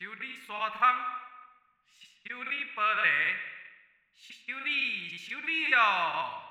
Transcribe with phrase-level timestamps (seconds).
[0.00, 0.96] 修理沙滩，
[2.24, 3.36] 修理玻璃，
[4.16, 6.46] 修理修理哦。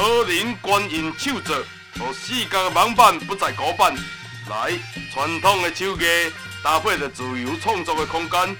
[0.00, 1.54] 桃林观音手作，
[1.92, 3.94] 让世界的网版不再孤板。
[4.48, 4.72] 来，
[5.12, 6.32] 传统的手艺
[6.64, 8.56] 搭配着自由创作的空间，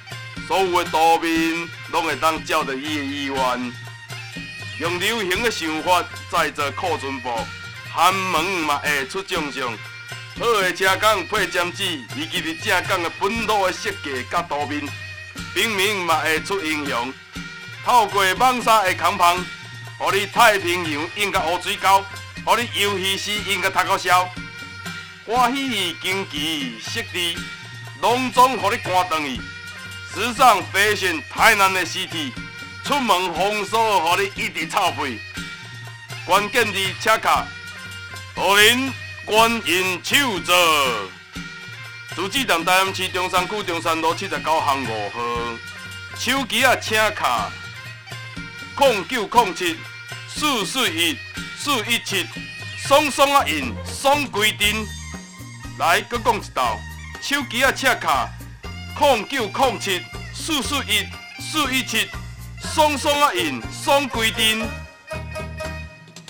[0.46, 3.72] 所有的岛民拢会当照着伊的意愿，
[4.80, 7.30] 用流行的想法再做库存布，
[7.90, 9.66] 寒门嘛会出奖项。
[10.38, 14.86] 好的车工配尖子，以及伫正港的本土的设计甲图面，
[15.54, 17.10] 兵民嘛会出英雄。
[17.82, 19.42] 透过网纱的空棚。
[20.00, 22.02] 互你太平洋用甲乌水沟，
[22.42, 24.26] 互你游戏时用甲读到痟，
[25.26, 27.36] 欢喜经济设计，
[28.00, 29.36] 拢总互你赶转去。
[30.14, 32.32] 时尚 fashion 台南的尸体，
[32.82, 35.20] 出门风骚，互你一直臭屁。
[36.24, 37.46] 关键字车卡，
[38.34, 38.90] 桃林
[39.26, 40.56] 观音手作，
[42.16, 45.20] 主机站台南市中山区中山路七十九巷五号，
[46.18, 47.50] 手机啊车卡，
[48.78, 49.76] 零九零七。
[50.32, 51.18] 四四一
[51.58, 52.24] 四一七，
[52.78, 54.86] 爽爽啊印，爽规定。
[55.78, 56.78] 来，搁讲一道，
[57.20, 58.28] 手机啊车卡，
[58.98, 60.00] 零九零七
[60.32, 61.04] 四四一
[61.42, 62.08] 四一七，
[62.72, 64.66] 爽爽啊印，爽规定。